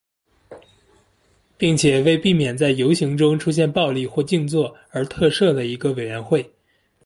[1.59, 6.51] 并且为避免在游行中出现暴力或静坐而特设了一个委员会。